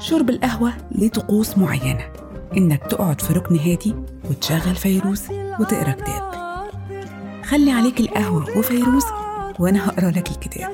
شرب 0.00 0.30
القهوة 0.30 0.72
ليه 0.90 1.10
طقوس 1.10 1.58
معينة. 1.58 2.04
إنك 2.56 2.86
تقعد 2.86 3.20
في 3.20 3.32
ركن 3.32 3.56
هادي 3.56 3.94
وتشغل 4.30 4.74
فيروز 4.74 5.22
وتقرأ 5.60 5.92
كتاب. 5.92 6.32
خلي 7.44 7.72
عليك 7.72 8.00
القهوة 8.00 8.58
وفيروز 8.58 9.04
وأنا 9.58 9.88
هقرأ 9.88 10.10
لك 10.10 10.30
الكتاب. 10.30 10.70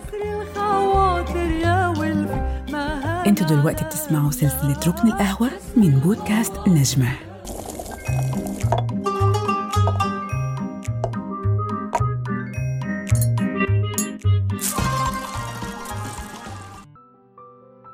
إنتوا 3.27 3.47
دلوقتي 3.47 3.85
بتسمعوا 3.85 4.31
سلسلة 4.31 4.81
ركن 4.87 5.09
القهوة 5.09 5.51
من 5.77 5.91
بودكاست 5.91 6.53
نجمة. 6.69 7.09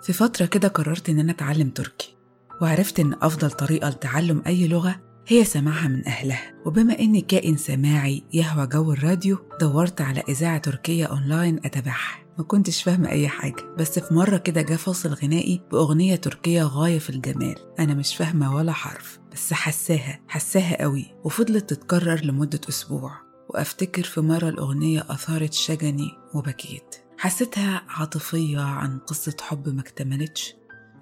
في 0.02 0.12
فترة 0.12 0.46
كده 0.46 0.68
قررت 0.68 1.08
إن 1.08 1.18
أنا 1.18 1.32
أتعلم 1.32 1.70
تركي 1.70 2.16
وعرفت 2.62 3.00
إن 3.00 3.14
أفضل 3.22 3.50
طريقة 3.50 3.88
لتعلم 3.88 4.42
أي 4.46 4.68
لغة 4.68 5.00
هي 5.26 5.44
سماعها 5.44 5.88
من 5.88 6.06
أهلها. 6.06 6.54
وبما 6.64 6.98
إني 6.98 7.20
كائن 7.20 7.56
سماعي 7.56 8.24
يهوى 8.32 8.66
جو 8.66 8.92
الراديو 8.92 9.38
دورت 9.60 10.00
على 10.00 10.22
إذاعة 10.28 10.58
تركية 10.58 11.04
أونلاين 11.06 11.60
أتابعها. 11.64 12.22
ما 12.38 12.44
كنتش 12.44 12.82
فاهمة 12.82 13.08
أي 13.08 13.28
حاجة 13.28 13.74
بس 13.78 13.98
في 13.98 14.14
مرة 14.14 14.36
كده 14.36 14.62
جه 14.62 14.76
فاصل 14.76 15.08
غنائي 15.08 15.62
بأغنية 15.70 16.16
تركية 16.16 16.62
غاية 16.62 16.98
في 16.98 17.10
الجمال. 17.10 17.56
أنا 17.78 17.94
مش 17.94 18.16
فاهمة 18.16 18.56
ولا 18.56 18.72
حرف 18.72 19.18
بس 19.32 19.52
حساها 19.52 20.20
حساها 20.28 20.82
قوي 20.82 21.14
وفضلت 21.24 21.70
تتكرر 21.70 22.24
لمدة 22.24 22.60
أسبوع. 22.68 23.12
وأفتكر 23.48 24.02
في 24.02 24.20
مرة 24.20 24.48
الأغنية 24.48 25.06
أثارت 25.10 25.52
شجني 25.52 26.10
وبكيت. 26.34 27.01
حسيتها 27.22 27.82
عاطفية 27.88 28.60
عن 28.60 28.98
قصة 28.98 29.36
حب 29.40 29.68
ما 29.68 29.80
اكتملتش. 29.80 30.54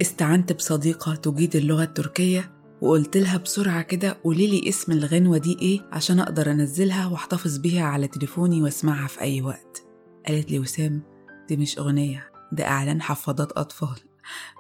استعنت 0.03 0.53
بصديقة 0.53 1.15
تجيد 1.15 1.57
اللغة 1.57 1.83
التركية 1.83 2.53
وقلت 2.83 3.17
لها 3.17 3.37
بسرعة 3.37 3.83
كده 3.83 4.17
قولي 4.25 4.47
لي 4.47 4.69
اسم 4.69 4.93
الغنوة 4.93 5.39
دي 5.39 5.59
إيه 5.62 5.81
عشان 5.93 6.21
أقدر 6.21 6.51
أنزلها 6.51 7.07
وأحتفظ 7.07 7.57
بيها 7.57 7.85
على 7.85 8.09
تليفوني 8.09 8.62
وأسمعها 8.62 9.07
في 9.07 9.21
أي 9.21 9.43
وقت. 9.43 9.83
قالت 10.27 10.51
لي 10.51 10.59
وسام 10.59 11.03
دي 11.49 11.57
مش 11.57 11.79
أغنية 11.79 12.31
ده 12.53 12.65
إعلان 12.69 13.03
حفاضات 13.03 13.53
أطفال 13.53 13.97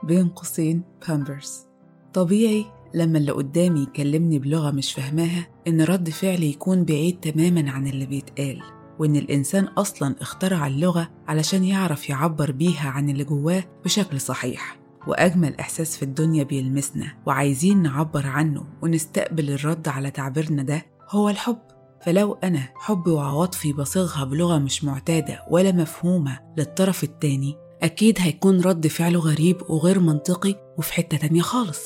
بين 0.04 0.28
قوسين 0.28 0.82
بامبرز 1.08 1.66
طبيعي 2.14 2.66
لما 2.94 3.18
اللي 3.18 3.32
قدامي 3.32 3.82
يكلمني 3.82 4.38
بلغة 4.38 4.70
مش 4.70 4.92
فاهماها 4.92 5.48
إن 5.68 5.80
رد 5.80 6.10
فعلي 6.10 6.50
يكون 6.50 6.84
بعيد 6.84 7.20
تماما 7.20 7.70
عن 7.70 7.86
اللي 7.86 8.06
بيتقال. 8.06 8.79
وإن 9.00 9.16
الإنسان 9.16 9.64
أصلا 9.64 10.14
اخترع 10.20 10.66
اللغة 10.66 11.10
علشان 11.28 11.64
يعرف 11.64 12.10
يعبر 12.10 12.50
بيها 12.50 12.88
عن 12.90 13.10
اللي 13.10 13.24
جواه 13.24 13.64
بشكل 13.84 14.20
صحيح. 14.20 14.78
وأجمل 15.06 15.60
إحساس 15.60 15.96
في 15.96 16.02
الدنيا 16.02 16.42
بيلمسنا 16.44 17.12
وعايزين 17.26 17.82
نعبر 17.82 18.26
عنه 18.26 18.64
ونستقبل 18.82 19.50
الرد 19.50 19.88
على 19.88 20.10
تعبيرنا 20.10 20.62
ده 20.62 20.86
هو 21.10 21.28
الحب. 21.28 21.58
فلو 22.04 22.32
أنا 22.44 22.68
حبي 22.74 23.10
وعواطفي 23.10 23.72
بصيغها 23.72 24.24
بلغة 24.24 24.58
مش 24.58 24.84
معتادة 24.84 25.42
ولا 25.50 25.72
مفهومة 25.72 26.40
للطرف 26.58 27.04
التاني 27.04 27.56
أكيد 27.82 28.18
هيكون 28.20 28.60
رد 28.60 28.86
فعله 28.86 29.20
غريب 29.20 29.62
وغير 29.70 30.00
منطقي 30.00 30.74
وفي 30.78 30.92
حتة 30.92 31.16
تانية 31.16 31.42
خالص. 31.42 31.80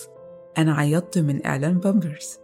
أنا 0.58 0.74
عيطت 0.74 1.18
من 1.18 1.46
إعلان 1.46 1.78
بامبرز. 1.78 2.38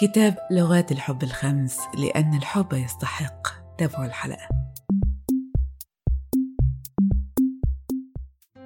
كتاب 0.00 0.36
لغات 0.50 0.92
الحب 0.92 1.22
الخمس 1.22 1.78
لأن 1.98 2.34
الحب 2.34 2.72
يستحق. 2.72 3.67
تابعوا 3.78 4.04
الحلقة. 4.06 4.48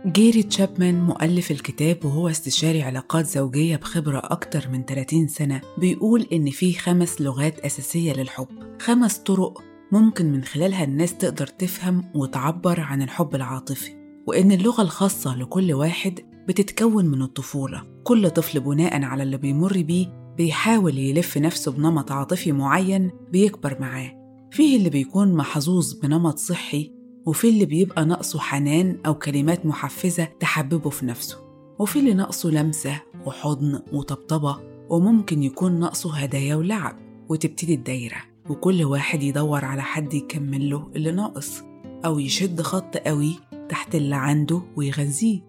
جيري 0.06 0.42
تشابمان 0.42 1.00
مؤلف 1.00 1.50
الكتاب 1.50 2.04
وهو 2.04 2.28
استشاري 2.28 2.82
علاقات 2.82 3.26
زوجية 3.26 3.76
بخبرة 3.76 4.22
أكتر 4.24 4.68
من 4.68 4.84
30 4.84 5.28
سنة 5.28 5.60
بيقول 5.78 6.26
إن 6.32 6.50
في 6.50 6.72
خمس 6.72 7.20
لغات 7.20 7.58
أساسية 7.60 8.12
للحب. 8.12 8.48
خمس 8.80 9.18
طرق 9.18 9.62
ممكن 9.92 10.32
من 10.32 10.44
خلالها 10.44 10.84
الناس 10.84 11.18
تقدر 11.18 11.46
تفهم 11.46 12.04
وتعبر 12.14 12.80
عن 12.80 13.02
الحب 13.02 13.34
العاطفي 13.34 13.90
وإن 14.26 14.52
اللغة 14.52 14.82
الخاصة 14.82 15.36
لكل 15.36 15.72
واحد 15.72 16.20
بتتكون 16.48 17.06
من 17.06 17.22
الطفولة. 17.22 17.82
كل 18.04 18.30
طفل 18.30 18.60
بناء 18.60 19.02
على 19.02 19.22
اللي 19.22 19.36
بيمر 19.36 19.82
بيه 19.82 20.34
بيحاول 20.36 20.98
يلف 20.98 21.38
نفسه 21.38 21.72
بنمط 21.72 22.12
عاطفي 22.12 22.52
معين 22.52 23.10
بيكبر 23.30 23.76
معاه. 23.80 24.21
فيه 24.52 24.76
اللي 24.76 24.90
بيكون 24.90 25.34
محظوظ 25.34 25.92
بنمط 25.92 26.38
صحي 26.38 26.92
وفي 27.26 27.48
اللي 27.48 27.66
بيبقى 27.66 28.04
ناقصه 28.04 28.38
حنان 28.38 28.98
أو 29.06 29.14
كلمات 29.14 29.66
محفزة 29.66 30.24
تحببه 30.24 30.90
في 30.90 31.06
نفسه. 31.06 31.38
وفي 31.78 31.98
اللي 31.98 32.14
ناقصه 32.14 32.50
لمسة 32.50 33.00
وحضن 33.26 33.80
وطبطبة 33.92 34.58
وممكن 34.90 35.42
يكون 35.42 35.80
ناقصه 35.80 36.16
هدايا 36.16 36.54
ولعب 36.56 36.96
وتبتدي 37.28 37.74
الدايرة 37.74 38.16
وكل 38.50 38.84
واحد 38.84 39.22
يدور 39.22 39.64
على 39.64 39.82
حد 39.82 40.14
يكمل 40.14 40.70
له 40.70 40.90
اللي 40.96 41.12
ناقص 41.12 41.62
أو 42.04 42.18
يشد 42.18 42.62
خط 42.62 42.96
قوي 42.96 43.34
تحت 43.68 43.94
اللي 43.94 44.16
عنده 44.16 44.62
ويغذيه. 44.76 45.40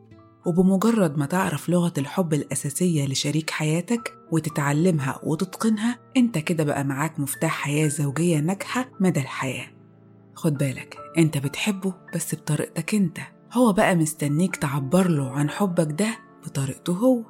وبمجرد 0.45 1.17
ما 1.17 1.25
تعرف 1.25 1.69
لغة 1.69 1.93
الحب 1.97 2.33
الأساسية 2.33 3.05
لشريك 3.05 3.49
حياتك 3.49 4.17
وتتعلمها 4.31 5.19
وتتقنها 5.23 5.99
أنت 6.17 6.37
كده 6.37 6.63
بقى 6.63 6.83
معاك 6.83 7.19
مفتاح 7.19 7.51
حياة 7.51 7.87
زوجية 7.87 8.39
ناجحة 8.39 8.89
مدى 8.99 9.19
الحياة. 9.19 9.67
خد 10.35 10.57
بالك 10.57 10.97
أنت 11.17 11.37
بتحبه 11.37 11.93
بس 12.15 12.35
بطريقتك 12.35 12.95
أنت. 12.95 13.17
هو 13.53 13.73
بقى 13.73 13.95
مستنيك 13.95 14.55
تعبر 14.55 15.07
له 15.07 15.29
عن 15.31 15.49
حبك 15.49 15.91
ده 16.01 16.17
بطريقته 16.45 16.93
هو. 16.93 17.23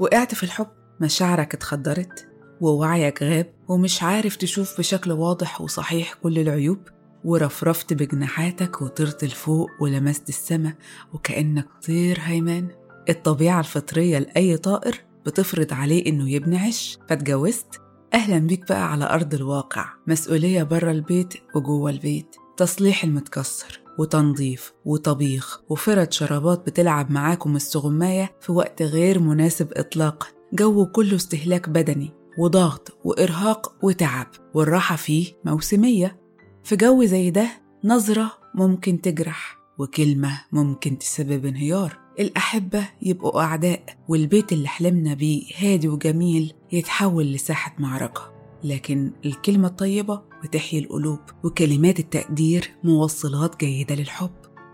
وقعت 0.00 0.34
في 0.34 0.42
الحب 0.42 0.66
مشاعرك 1.00 1.54
اتخدرت 1.54 2.28
ووعيك 2.60 3.22
غاب 3.22 3.52
ومش 3.68 4.02
عارف 4.02 4.36
تشوف 4.36 4.78
بشكل 4.78 5.12
واضح 5.12 5.60
وصحيح 5.60 6.14
كل 6.14 6.38
العيوب. 6.38 6.78
ورفرفت 7.24 7.92
بجناحاتك 7.92 8.82
وطرت 8.82 9.24
لفوق 9.24 9.70
ولمست 9.80 10.28
السما 10.28 10.74
وكأنك 11.12 11.66
طير 11.86 12.18
هيمان. 12.20 12.68
الطبيعة 13.08 13.60
الفطرية 13.60 14.18
لأي 14.18 14.56
طائر 14.56 15.00
بتفرض 15.26 15.72
عليه 15.72 16.06
إنه 16.06 16.30
يبني 16.30 16.58
عش 16.58 16.98
فاتجوزت؟ 17.08 17.80
أهلا 18.14 18.38
بيك 18.38 18.68
بقى 18.68 18.92
على 18.92 19.04
أرض 19.04 19.34
الواقع. 19.34 19.84
مسؤولية 20.06 20.62
برا 20.62 20.90
البيت 20.90 21.34
وجوه 21.54 21.90
البيت. 21.90 22.36
تصليح 22.56 23.04
المتكسر 23.04 23.80
وتنظيف 23.98 24.72
وطبيخ 24.84 25.60
وفرد 25.68 26.12
شرابات 26.12 26.66
بتلعب 26.66 27.10
معاكم 27.10 27.56
السغماية 27.56 28.32
في 28.40 28.52
وقت 28.52 28.82
غير 28.82 29.18
مناسب 29.18 29.68
إطلاقا. 29.72 30.26
جو 30.52 30.86
كله 30.86 31.16
استهلاك 31.16 31.68
بدني 31.68 32.12
وضغط 32.38 32.98
وإرهاق 33.04 33.74
وتعب. 33.82 34.26
والراحة 34.54 34.96
فيه 34.96 35.32
موسمية. 35.44 36.27
في 36.68 36.76
جو 36.76 37.04
زي 37.04 37.30
ده 37.30 37.48
نظرة 37.84 38.32
ممكن 38.54 39.00
تجرح 39.00 39.58
وكلمة 39.78 40.40
ممكن 40.52 40.98
تسبب 40.98 41.46
انهيار. 41.46 41.98
الأحبة 42.20 42.88
يبقوا 43.02 43.40
أعداء 43.40 43.82
والبيت 44.08 44.52
اللي 44.52 44.68
حلمنا 44.68 45.14
بيه 45.14 45.42
هادي 45.58 45.88
وجميل 45.88 46.52
يتحول 46.72 47.32
لساحة 47.32 47.74
معركة. 47.78 48.32
لكن 48.64 49.12
الكلمة 49.24 49.68
الطيبة 49.68 50.22
بتحيي 50.44 50.80
القلوب 50.80 51.18
وكلمات 51.44 51.98
التقدير 52.00 52.70
موصلات 52.84 53.60
جيدة 53.60 53.94
للحب. 53.94 54.30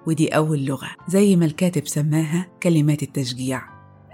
ودي 0.07 0.29
أول 0.29 0.65
لغة 0.65 0.91
زي 1.09 1.37
ما 1.37 1.45
الكاتب 1.45 1.87
سماها 1.87 2.47
كلمات 2.63 3.03
التشجيع. 3.03 3.63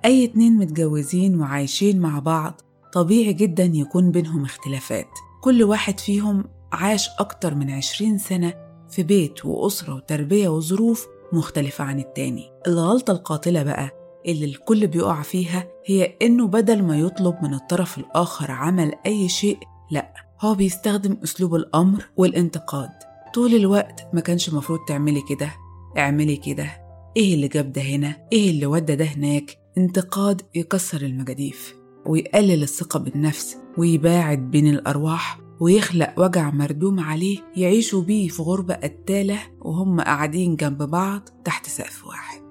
أي 0.05 0.25
اتنين 0.25 0.57
متجوزين 0.57 1.41
وعايشين 1.41 2.01
مع 2.01 2.19
بعض 2.19 2.61
طبيعي 2.93 3.33
جدا 3.33 3.65
يكون 3.65 4.11
بينهم 4.11 4.45
اختلافات. 4.45 5.09
كل 5.41 5.63
واحد 5.63 6.01
فيهم 6.01 6.45
عاش 6.73 7.09
أكتر 7.19 7.55
من 7.55 7.71
عشرين 7.71 8.19
سنة 8.19 8.55
في 8.91 9.03
بيت 9.03 9.45
وأسرة 9.47 9.95
وتربية 9.95 10.49
وظروف 10.49 11.07
مختلفة 11.33 11.85
عن 11.85 11.99
التاني. 11.99 12.53
الغلطة 12.67 13.11
القاتلة 13.11 13.63
بقى 13.63 13.91
اللي 14.27 14.45
الكل 14.45 14.87
بيقع 14.87 15.23
فيها 15.23 15.67
هي 15.87 16.15
إنه 16.23 16.47
بدل 16.47 16.83
ما 16.83 16.99
يطلب 16.99 17.35
من 17.43 17.55
الطرف 17.55 17.99
الآخر 17.99 18.51
عمل 18.51 18.93
أي 19.07 19.29
شيء 19.29 19.59
لأ 19.91 20.13
هو 20.41 20.55
بيستخدم 20.55 21.17
أسلوب 21.25 21.55
الأمر 21.55 22.05
والانتقاد. 22.17 22.91
طول 23.35 23.55
الوقت 23.55 24.07
ما 24.13 24.21
كانش 24.21 24.51
مفروض 24.51 24.79
تعملي 24.89 25.23
كده 25.29 25.53
اعملي 25.99 26.37
كده. 26.37 26.71
إيه 27.17 27.35
اللي 27.35 27.49
جاب 27.49 27.73
ده 27.73 27.83
هنا؟ 27.83 28.17
إيه 28.33 28.51
اللي 28.51 28.67
ودى 28.67 28.97
ده 28.97 29.05
هناك؟ 29.05 29.59
انتقاد 29.79 30.43
يكسر 30.55 31.01
المجاديف 31.03 31.75
ويقلل 32.07 32.63
الثقة 32.63 32.99
بالنفس 32.99 33.57
ويباعد 33.79 34.39
بين 34.51 34.69
الأرواح 34.69 35.40
ويخلق 35.61 36.15
وجع 36.19 36.51
مردوم 36.51 37.01
عليه 37.01 37.39
يعيشوا 37.57 38.03
بيه 38.03 38.29
في 38.29 38.43
غربة 38.43 38.75
قتالة 38.75 39.39
وهم 39.61 40.01
قاعدين 40.01 40.57
جنب 40.57 40.83
بعض 40.83 41.29
تحت 41.45 41.67
سقف 41.67 42.07
واحد. 42.07 42.43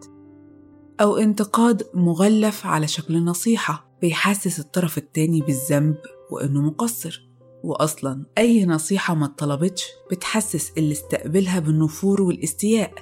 أو 1.01 1.17
انتقاد 1.17 1.83
مغلف 1.93 2.65
على 2.65 2.87
شكل 2.87 3.23
نصيحة 3.23 3.91
بيحسس 4.01 4.59
الطرف 4.59 4.97
التاني 4.97 5.41
بالذنب 5.41 5.95
وإنه 6.31 6.61
مقصر. 6.61 7.29
وأصلا 7.63 8.25
أي 8.37 8.65
نصيحة 8.65 9.13
ما 9.13 9.25
اتطلبتش 9.25 9.83
بتحسس 10.11 10.71
اللي 10.77 10.91
استقبلها 10.91 11.59
بالنفور 11.59 12.21
والاستياء. 12.21 12.93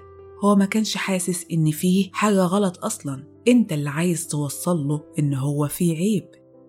هو 0.43 0.55
ما 0.55 0.65
كانش 0.65 0.97
حاسس 0.97 1.45
إن 1.51 1.71
فيه 1.71 2.09
حاجة 2.13 2.41
غلط 2.41 2.85
أصلا. 2.85 3.23
أنت 3.47 3.73
اللي 3.73 3.89
عايز 3.89 4.27
توصل 4.27 4.77
له 4.77 5.03
إن 5.19 5.33
هو 5.33 5.67
فيه 5.67 5.97
عيب. 5.97 6.27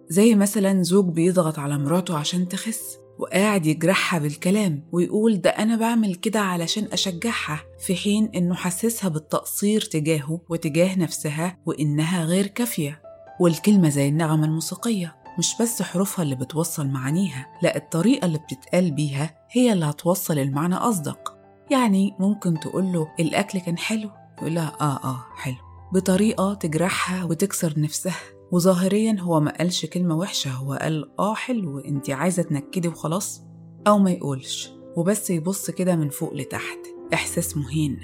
زي 0.08 0.35
مثلا 0.35 0.82
زوج 0.82 1.12
بيضغط 1.14 1.58
على 1.58 1.79
مراته 1.79 2.19
عشان 2.19 2.49
تخس. 2.49 2.99
وقاعد 3.19 3.67
يجرحها 3.67 4.19
بالكلام 4.19 4.82
ويقول 4.93 5.41
ده 5.41 5.50
أنا 5.50 5.76
بعمل 5.76 6.15
كده 6.15 6.41
علشان 6.41 6.88
أشجعها 6.93 7.61
في 7.79 7.97
حين 7.97 8.31
إنه 8.35 8.55
حسسها 8.55 9.09
بالتقصير 9.09 9.81
تجاهه 9.81 10.41
وتجاه 10.49 10.99
نفسها 10.99 11.59
وإنها 11.67 12.25
غير 12.25 12.47
كافية. 12.47 13.03
والكلمة 13.41 13.88
زي 13.88 14.09
النغمة 14.09 14.44
الموسيقية 14.44 15.17
مش 15.38 15.55
بس 15.61 15.82
حروفها 15.82 16.23
اللي 16.23 16.35
بتوصل 16.35 16.87
معانيها 16.87 17.47
لا 17.62 17.76
الطريقة 17.76 18.26
اللي 18.26 18.38
بتتقال 18.38 18.91
بيها 18.91 19.35
هي 19.50 19.73
اللي 19.73 19.85
هتوصل 19.85 20.38
المعنى 20.38 20.75
أصدق. 20.75 21.35
يعني 21.71 22.14
ممكن 22.19 22.61
تقوله 22.61 23.09
الأكل 23.21 23.59
كان 23.59 23.79
حلو 23.79 24.11
يقول 24.38 24.55
لها 24.55 24.76
آه 24.81 24.97
آه 25.05 25.25
حلو. 25.37 25.56
بطريقة 25.93 26.55
تجرحها 26.55 27.25
وتكسر 27.25 27.81
نفسها. 27.81 28.17
وظاهريا 28.53 29.17
هو 29.21 29.41
ما 29.41 29.59
قالش 29.59 29.87
كلمة 29.87 30.17
وحشة 30.17 30.50
هو 30.50 30.73
قال 30.73 31.11
آه 31.19 31.35
حلو 31.35 31.79
أنت 31.79 32.11
عايزة 32.11 32.43
تنكدي 32.43 32.89
وخلاص؟ 32.89 33.43
أو 33.87 33.99
ما 33.99 34.11
يقولش. 34.11 34.71
وبس 34.97 35.31
يبص 35.31 35.71
كده 35.71 35.97
من 35.97 36.09
فوق 36.09 36.35
لتحت. 36.35 36.79
إحساس 37.15 37.56
مهين. 37.56 37.99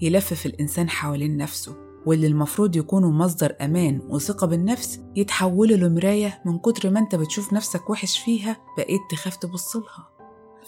يلفف 0.00 0.46
الإنسان 0.46 0.90
حوالين 0.90 1.36
نفسه 1.36 1.76
واللي 2.06 2.26
المفروض 2.26 2.76
يكونوا 2.76 3.10
مصدر 3.10 3.56
أمان 3.60 4.00
وثقة 4.08 4.46
بالنفس 4.46 5.00
يتحولوا 5.16 5.76
لمراية 5.76 6.42
من 6.44 6.58
كتر 6.58 6.90
ما 6.90 7.00
أنت 7.00 7.14
بتشوف 7.14 7.52
نفسك 7.52 7.90
وحش 7.90 8.18
فيها 8.18 8.56
بقيت 8.78 9.00
تخاف 9.10 9.36
تبصلها 9.36 10.08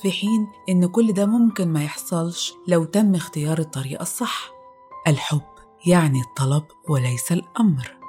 في 0.03 0.11
حين 0.11 0.47
إن 0.69 0.87
كل 0.87 1.13
ده 1.13 1.27
ممكن 1.27 1.69
ما 1.69 1.85
يحصلش 1.85 2.55
لو 2.69 2.85
تم 2.85 3.15
اختيار 3.15 3.59
الطريقة 3.59 4.03
الصح. 4.03 4.51
الحب 5.09 5.41
يعني 5.87 6.21
الطلب 6.21 6.65
وليس 6.89 7.33
الأمر. 7.33 8.00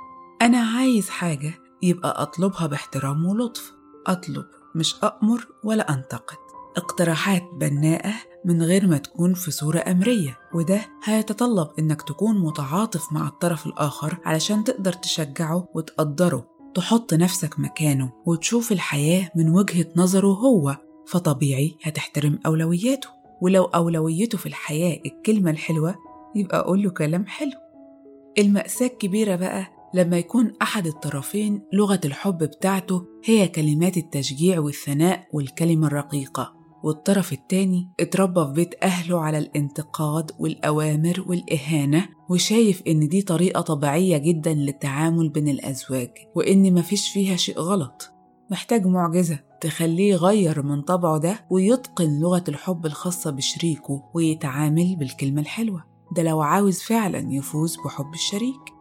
أنا 0.42 0.58
عايز 0.62 1.10
حاجة 1.10 1.54
يبقى 1.82 2.22
أطلبها 2.22 2.68
باحترام 2.68 3.26
ولطف. 3.26 3.74
أطلب 4.08 4.46
مش 4.76 4.96
أأمر 5.04 5.48
ولا 5.64 5.94
أنتقد. 5.94 6.38
اقتراحات 6.78 7.44
بناءة 7.60 8.14
من 8.46 8.64
غير 8.64 8.88
ما 8.88 8.98
تكون 8.98 9.34
في 9.34 9.52
صورة 9.52 9.84
أمرية 9.88 10.38
وده 10.54 10.82
هيتطلب 11.04 11.68
إنك 11.80 12.02
تكون 12.02 12.38
متعاطف 12.40 13.14
مع 13.14 13.28
الطرف 13.28 13.66
الآخر 13.66 14.18
علشان 14.26 14.64
تقدر 14.64 14.94
تشجعه 14.94 15.68
وتقدره. 15.74 16.48
تحط 16.76 17.14
نفسك 17.14 17.60
مكانه 17.60 18.12
وتشوف 18.26 18.72
الحياة 18.72 19.32
من 19.36 19.50
وجهة 19.50 19.86
نظره 19.96 20.28
هو 20.28 20.78
فطبيعي 21.08 21.78
هتحترم 21.84 22.40
أولوياته. 22.46 23.10
ولو 23.42 23.64
أولويته 23.64 24.38
في 24.38 24.46
الحياة 24.46 25.00
الكلمة 25.06 25.52
الحلوة 25.52 25.96
يبقى 26.36 26.64
قول 26.64 26.84
له 26.84 26.90
كلام 26.90 27.26
حلو. 27.26 27.52
المأساة 28.40 28.88
الكبيرة 28.88 29.36
بقى 29.36 29.68
لما 29.94 30.18
يكون 30.18 30.54
أحد 30.62 30.88
الطرفين 30.88 31.62
لغة 31.74 32.00
الحب 32.06 32.38
بتاعته 32.38 33.06
هي 33.26 33.48
كلمات 33.48 33.98
التشجيع 33.98 34.60
والثناء 34.60 35.28
والكلمة 35.34 35.88
الرقيقة 35.88 36.54
والطرف 36.84 37.34
التاني 37.34 37.90
اتربى 38.00 38.46
في 38.46 38.52
بيت 38.52 38.84
أهله 38.84 39.20
على 39.22 39.38
الانتقاد 39.38 40.32
والأوامر 40.40 41.26
والإهانة 41.28 42.10
وشايف 42.30 42.82
إن 42.88 43.08
دي 43.08 43.22
طريقة 43.22 43.62
طبيعية 43.62 44.18
جدا 44.18 44.54
للتعامل 44.54 45.30
بين 45.30 45.48
الأزواج 45.50 46.12
وإن 46.36 46.74
مفيش 46.74 47.10
فيها 47.10 47.36
شيء 47.36 47.60
غلط. 47.60 48.12
محتاج 48.52 48.88
معجزة 48.88 49.40
تخليه 49.62 50.12
يغير 50.14 50.62
من 50.62 50.82
طبعه 50.82 51.18
ده 51.18 51.46
ويتقن 51.50 52.20
لغة 52.20 52.44
الحب 52.48 52.86
الخاصة 52.86 53.32
بشريكه 53.32 54.04
ويتعامل 54.14 54.96
بالكلمة 54.96 55.42
الحلوة. 55.42 55.84
ده 56.16 56.24
لو 56.24 56.42
عاوز 56.42 56.80
فعلا 56.80 57.34
يفوز 57.34 57.78
بحب 57.86 58.14
الشريك. 58.14 58.81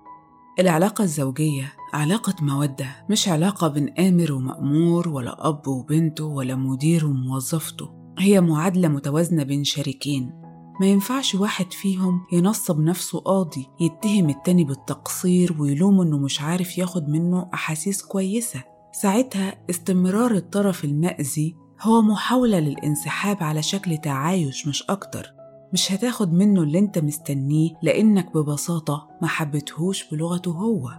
العلاقة 0.59 1.05
الزوجية 1.05 1.73
علاقة 1.93 2.35
مودة 2.41 3.07
مش 3.11 3.29
علاقة 3.29 3.69
بين 3.69 3.89
آمر 3.99 4.33
ومأمور 4.33 5.09
ولا 5.09 5.49
أب 5.49 5.69
وبنته 5.69 6.25
ولا 6.25 6.55
مدير 6.55 7.07
وموظفته. 7.07 7.91
هي 8.19 8.41
معادلة 8.41 8.89
متوازنة 8.89 9.43
بين 9.43 9.65
شريكين. 9.65 10.33
ما 10.81 10.87
ينفعش 10.87 11.35
واحد 11.35 11.73
فيهم 11.73 12.21
ينصب 12.33 12.81
نفسه 12.81 13.21
قاضي 13.21 13.67
يتهم 13.81 14.31
التاني 14.31 14.65
بالتقصير 14.65 15.57
ويلوم 15.59 16.01
إنه 16.01 16.19
مش 16.19 16.41
عارف 16.41 16.79
ياخد 16.79 17.09
منه 17.09 17.51
أحاسيس 17.55 18.03
كويسة. 18.03 18.63
ساعتها 18.93 19.65
استمرار 19.71 20.35
الطرف 20.35 20.85
المأذي 20.85 21.57
هو 21.81 22.03
محاولة 22.03 22.61
للانسحاب 22.61 23.43
على 23.43 23.63
شكل 23.63 23.99
تعايش 23.99 24.67
مش 24.67 24.83
أكتر. 24.83 25.40
مش 25.73 25.93
هتاخد 25.93 26.33
منه 26.33 26.63
اللي 26.63 26.79
انت 26.79 26.99
مستنيه 26.99 27.71
لأنك 27.83 28.37
ببساطة 28.37 29.09
ما 29.23 29.29
حبتهوش 29.29 30.11
بلغته 30.11 30.51
هو. 30.51 30.91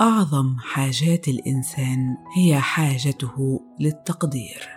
أعظم 0.00 0.56
حاجات 0.58 1.28
الإنسان 1.28 2.16
هي 2.36 2.60
حاجته 2.60 3.60
للتقدير. 3.80 4.68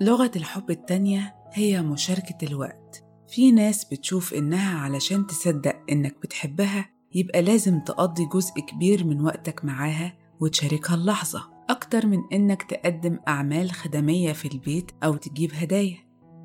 لغة 0.00 0.30
الحب 0.36 0.70
التانية 0.70 1.34
هي 1.52 1.82
مشاركة 1.82 2.46
الوقت. 2.46 3.04
في 3.28 3.52
ناس 3.52 3.84
بتشوف 3.84 4.34
إنها 4.34 4.78
علشان 4.78 5.26
تصدق 5.26 5.76
إنك 5.90 6.16
بتحبها 6.22 6.90
يبقى 7.14 7.42
لازم 7.42 7.80
تقضي 7.80 8.26
جزء 8.26 8.60
كبير 8.60 9.06
من 9.06 9.20
وقتك 9.20 9.64
معاها 9.64 10.12
وتشاركها 10.40 10.94
اللحظة. 10.94 11.53
أكتر 11.70 12.06
من 12.06 12.22
إنك 12.32 12.62
تقدم 12.62 13.18
أعمال 13.28 13.70
خدمية 13.72 14.32
في 14.32 14.48
البيت 14.54 14.90
أو 15.04 15.16
تجيب 15.16 15.50
هدايا. 15.54 15.96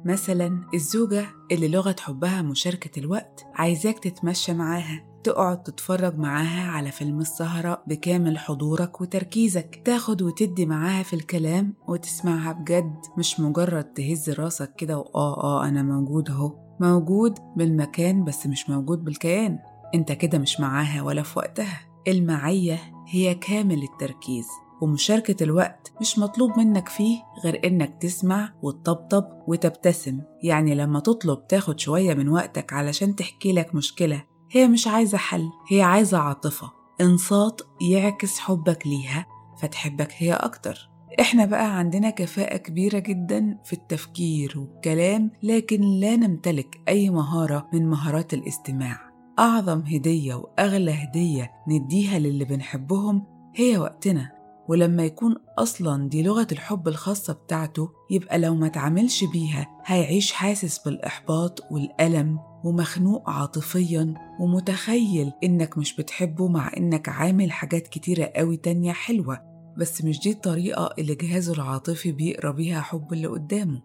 مثلا 0.05 0.61
الزوجة 0.73 1.25
اللي 1.51 1.67
لغة 1.67 1.95
حبها 1.99 2.41
مشاركة 2.41 2.99
الوقت 2.99 3.45
عايزاك 3.55 3.99
تتمشى 3.99 4.53
معاها 4.53 5.05
تقعد 5.23 5.63
تتفرج 5.63 6.17
معاها 6.17 6.71
على 6.71 6.91
فيلم 6.91 7.19
السهرة 7.19 7.83
بكامل 7.87 8.37
حضورك 8.39 9.01
وتركيزك 9.01 9.81
تاخد 9.85 10.21
وتدي 10.21 10.65
معاها 10.65 11.03
في 11.03 11.13
الكلام 11.13 11.73
وتسمعها 11.87 12.51
بجد. 12.51 12.95
مش 13.17 13.39
مجرد 13.39 13.83
تهز 13.83 14.29
راسك 14.29 14.75
كده 14.75 14.97
وآه 14.97 15.43
آه 15.43 15.67
أنا 15.67 15.83
موجود 15.83 16.29
أهو. 16.29 16.55
موجود 16.81 17.39
بالمكان 17.55 18.23
بس 18.23 18.47
مش 18.47 18.69
موجود 18.69 19.03
بالكيان. 19.03 19.59
أنت 19.95 20.11
كده 20.11 20.37
مش 20.37 20.59
معاها 20.59 21.01
ولا 21.01 21.21
في 21.23 21.39
وقتها. 21.39 21.79
المعية 22.07 22.79
هي 23.07 23.35
كامل 23.35 23.83
التركيز. 23.83 24.47
ومشاركة 24.81 25.43
الوقت 25.43 25.93
مش 26.01 26.19
مطلوب 26.19 26.57
منك 26.57 26.87
فيه 26.89 27.17
غير 27.43 27.67
إنك 27.67 27.97
تسمع 28.01 28.53
وتطبطب 28.61 29.25
وتبتسم. 29.47 30.21
يعني 30.43 30.75
لما 30.75 30.99
تطلب 30.99 31.47
تاخد 31.47 31.79
شوية 31.79 32.13
من 32.13 32.29
وقتك 32.29 32.73
علشان 32.73 33.15
تحكي 33.15 33.53
لك 33.53 33.75
مشكلة 33.75 34.23
هي 34.51 34.67
مش 34.67 34.87
عايزة 34.87 35.17
حل 35.17 35.49
هي 35.71 35.81
عايزة 35.81 36.17
عاطفة. 36.17 36.71
إنصات 37.01 37.61
يعكس 37.81 38.39
حبك 38.39 38.87
ليها 38.87 39.25
فتحبك 39.61 40.13
هي 40.17 40.33
أكتر. 40.33 40.89
إحنا 41.19 41.45
بقى 41.45 41.77
عندنا 41.77 42.09
كفاءة 42.09 42.57
كبيرة 42.57 42.99
جدا 42.99 43.57
في 43.63 43.73
التفكير 43.73 44.53
والكلام 44.59 45.31
لكن 45.43 45.81
لا 45.81 46.15
نمتلك 46.15 46.81
أي 46.87 47.09
مهارة 47.09 47.67
من 47.73 47.89
مهارات 47.89 48.33
الاستماع. 48.33 49.09
أعظم 49.39 49.79
هدية 49.79 50.35
وأغلى 50.35 50.91
هدية 50.91 51.51
نديها 51.67 52.19
للي 52.19 52.45
بنحبهم 52.45 53.23
هي 53.55 53.77
وقتنا. 53.77 54.38
ولما 54.69 55.03
يكون 55.05 55.35
أصلا 55.57 56.09
دي 56.09 56.23
لغة 56.23 56.47
الحب 56.51 56.87
الخاصة 56.87 57.33
بتاعته 57.33 57.89
يبقى 58.11 58.39
لو 58.39 58.55
ما 58.55 58.67
تعملش 58.67 59.23
بيها 59.23 59.67
هيعيش 59.85 60.31
حاسس 60.31 60.79
بالإحباط 60.79 61.59
والألم 61.71 62.39
ومخنوق 62.63 63.29
عاطفيا 63.29 64.13
ومتخيل 64.39 65.31
إنك 65.43 65.77
مش 65.77 65.95
بتحبه 65.95 66.47
مع 66.47 66.71
إنك 66.77 67.09
عامل 67.09 67.51
حاجات 67.51 67.87
كتيرة 67.87 68.31
قوي 68.35 68.57
تانية 68.57 68.91
حلوة. 68.91 69.39
بس 69.77 70.03
مش 70.03 70.19
دي 70.19 70.31
الطريقة 70.31 70.89
اللي 70.99 71.15
جهازه 71.15 71.53
العاطفي 71.53 72.11
بيقرأ 72.11 72.51
بيها 72.51 72.81
حب 72.81 73.13
اللي 73.13 73.27
قدامه. 73.27 73.81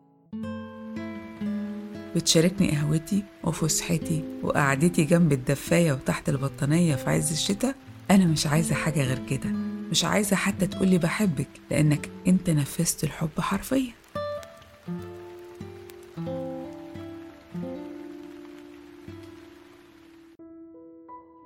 بتشاركني 2.17 2.71
قهوتي 2.71 3.23
وفسحتي 3.45 4.25
وقعدتي 4.43 5.05
جنب 5.05 5.33
الدفاية 5.33 5.93
وتحت 5.93 6.29
البطانية 6.29 6.95
في 6.95 7.11
عز 7.11 7.33
الشتاء 7.33 7.75
أنا 8.11 8.26
مش 8.26 8.47
عايزة 8.47 8.75
حاجة 8.75 9.03
غير 9.03 9.26
كده. 9.26 9.74
مش 9.91 10.05
عايزة 10.05 10.37
حتى 10.37 10.67
تقولي 10.67 10.99
بحبك 10.99 11.49
لأنك 11.71 12.11
أنت 12.26 12.50
نفذت 12.50 13.05
الحب 13.05 13.41
حرفيا. 13.41 13.93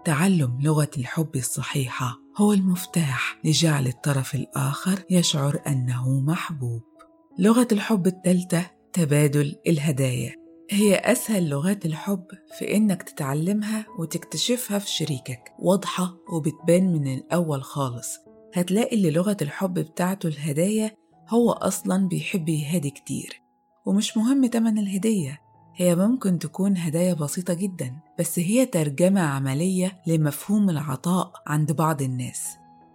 تعلم 0.04 0.59
لغة 0.62 0.90
الحب 0.99 1.37
الصحيحة 1.37 2.21
هو 2.37 2.52
المفتاح 2.52 3.38
لجعل 3.45 3.87
الطرف 3.87 4.35
الآخر 4.35 4.99
يشعر 5.11 5.61
أنه 5.66 6.21
محبوب. 6.21 6.83
لغة 7.38 7.68
الحب 7.73 8.07
الثالثة 8.07 8.71
تبادل 8.92 9.57
الهدايا. 9.66 10.35
هي 10.71 10.95
أسهل 10.97 11.49
لغات 11.49 11.87
الحب 11.87 12.25
في 12.59 12.76
إنك 12.76 13.02
تتعلمها 13.02 13.87
وتكتشفها 13.99 14.78
في 14.78 14.90
شريكك. 14.90 15.52
واضحة 15.59 16.16
وبتبان 16.33 16.92
من 16.92 17.14
الأول 17.14 17.62
خالص. 17.62 18.27
هتلاقي 18.54 18.96
اللي 18.96 19.10
لغة 19.10 19.36
الحب 19.42 19.74
بتاعته 19.74 20.26
الهدايا 20.26 20.90
هو 21.28 21.52
أصلا 21.52 22.08
بيحب 22.08 22.48
يهادي 22.48 22.90
كتير. 22.90 23.42
ومش 23.86 24.16
مهم 24.16 24.46
تمن 24.46 24.78
الهدية 24.78 25.38
هي 25.76 25.96
ممكن 25.96 26.38
تكون 26.38 26.76
هدايا 26.76 27.14
بسيطة 27.14 27.54
جدا 27.54 27.96
بس 28.18 28.38
هي 28.38 28.66
ترجمة 28.66 29.20
عملية 29.20 30.02
لمفهوم 30.06 30.70
العطاء 30.70 31.32
عند 31.46 31.72
بعض 31.72 32.02
الناس. 32.02 32.48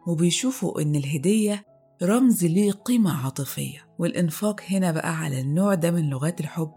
وبيشوفوا 0.08 0.82
إن 0.82 0.96
الهدية 0.96 1.64
رمز 2.04 2.46
ليه 2.46 2.72
قيمة 2.72 3.26
عاطفية. 3.26 3.80
والإنفاق 4.00 4.62
هنا 4.70 4.92
بقى 4.92 5.18
على 5.18 5.42
النوع 5.42 5.74
ده 5.74 5.92
من 5.92 6.10
لغات 6.10 6.40
الحب. 6.40 6.72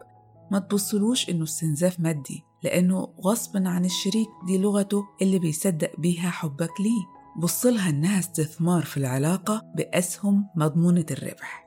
ما 0.51 0.59
تبصلوش 0.59 1.31
إنه 1.31 1.45
استنزاف 1.45 2.01
مادي 2.01 2.43
لأنه 2.63 3.09
غصبا 3.21 3.69
عن 3.69 3.85
الشريك 3.85 4.29
دي 4.47 4.59
لغته 4.59 5.05
اللي 5.23 5.39
بيصدق 5.39 5.91
بيها 5.99 6.31
حبك 6.31 6.81
ليه. 6.81 7.16
بصلها 7.39 7.91
إنها 7.91 8.19
استثمار 8.19 8.83
في 8.85 8.97
العلاقة 8.97 9.63
بأسهم 9.77 10.49
مضمونة 10.57 11.07
الربح. 11.11 11.67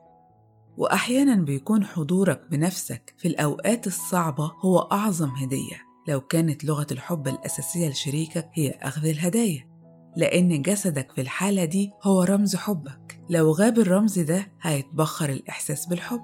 وأحيانا 0.77 1.35
بيكون 1.35 1.85
حضورك 1.85 2.41
بنفسك 2.51 3.13
في 3.17 3.27
الأوقات 3.27 3.88
الصعبة 3.88 4.51
هو 4.65 4.79
أعظم 4.79 5.29
هدية 5.29 5.81
لو 6.07 6.21
كانت 6.21 6.63
لغة 6.65 6.88
الحب 6.91 7.27
الأساسية 7.27 7.89
لشريكك 7.89 8.49
هي 8.53 8.69
أخذ 8.69 9.05
الهدايا. 9.05 9.69
لأن 10.15 10.61
جسدك 10.61 11.11
في 11.11 11.21
الحالة 11.21 11.65
دي 11.65 11.91
هو 12.03 12.23
رمز 12.23 12.55
حبك. 12.55 13.21
لو 13.29 13.51
غاب 13.51 13.79
الرمز 13.79 14.19
ده 14.19 14.51
هيتبخر 14.61 15.29
الإحساس 15.29 15.85
بالحب. 15.85 16.21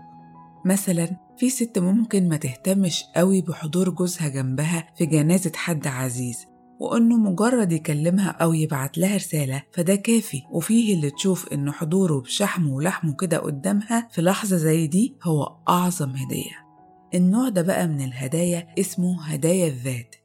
مثلا 0.66 1.18
في 1.38 1.50
ست 1.50 1.80
ممكن 1.80 2.30
ما 2.30 2.38
تهتمش 2.38 3.04
قوي 3.16 3.42
بحضور 3.42 3.90
جوزها 3.90 4.28
جنبها 4.28 4.94
في 4.98 5.06
جنازة 5.06 5.52
حد 5.56 5.88
عزيز. 5.88 6.46
وإنه 6.80 7.18
مجرد 7.18 7.72
يكلمها 7.72 8.30
أو 8.30 8.54
يبعت 8.54 8.98
لها 8.98 9.16
رسالة 9.16 9.64
فده 9.72 9.96
كافي. 9.96 10.42
وفيه 10.52 10.94
اللي 10.96 11.10
تشوف 11.10 11.54
إنه 11.54 11.72
حضوره 11.72 12.22
بشحمه 12.22 12.74
ولحمه 12.74 13.14
كده 13.16 13.38
قدامها 13.38 14.08
في 14.12 14.22
لحظة 14.22 14.58
زي 14.58 14.88
دي 14.88 15.16
هو 15.24 15.56
أعظم 15.70 16.10
هدية. 16.10 16.66
النوع 17.14 17.50
ده 17.50 17.62
بقى 17.62 17.88
من 17.88 18.02
الهدايا 18.02 18.68
اسمه 18.80 19.24
هدايا 19.26 19.68
الذات. 19.68 20.16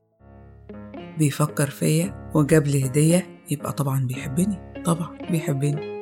بيفكر 1.18 1.70
فيا 1.70 2.30
وجاب 2.34 2.66
لي 2.66 2.86
هدية 2.86 3.26
يبقى 3.50 3.72
طبعا 3.72 4.06
بيحبني. 4.06 4.82
طبعا 4.84 5.18
بيحبني. 5.30 6.00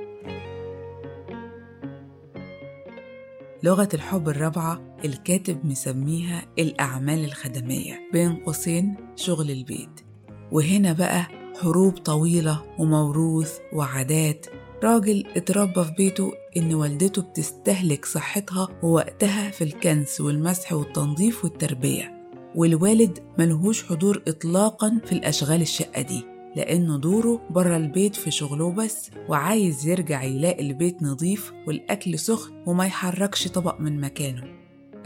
لغة 3.63 3.89
الحب 3.95 4.29
الرابعة 4.29 4.97
الكاتب 5.05 5.67
مسميها 5.67 6.43
الأعمال 6.59 7.25
الخدمية 7.25 8.09
بين 8.13 8.37
قوسين 8.37 8.97
شغل 9.17 9.51
البيت. 9.51 10.08
وهنا 10.53 10.93
بقى 10.93 11.27
حروب 11.63 11.93
طويلة 11.93 12.63
وموروث 12.79 13.59
وعادات. 13.73 14.47
راجل 14.85 15.25
اتربى 15.37 15.85
في 15.85 15.93
بيته 15.99 16.33
إن 16.57 16.75
والدته 16.75 17.23
بتستهلك 17.23 18.05
صحتها 18.05 18.69
ووقتها 18.83 19.51
في 19.51 19.65
الكنس 19.65 20.21
والمسح 20.21 20.73
والتنظيف 20.73 21.45
والتربية 21.45 22.19
والوالد 22.55 23.19
ملهوش 23.39 23.85
حضور 23.85 24.23
إطلاقا 24.29 25.01
في 25.05 25.13
الأشغال 25.13 25.61
الشقة 25.63 26.03
دي 26.03 26.25
لأنه 26.57 26.99
دوره 26.99 27.41
بره 27.51 27.77
البيت 27.77 28.17
في 28.17 28.31
شغله 28.31 28.73
بس 28.73 29.11
وعايز 29.29 29.87
يرجع 29.87 30.23
يلاقي 30.23 30.67
البيت 30.67 31.03
نظيف 31.03 31.53
والأكل 31.67 32.19
سخن 32.19 32.53
وما 32.67 32.87
يحركش 32.87 33.49
طبق 33.49 33.81
من 33.81 34.01
مكانه. 34.01 34.45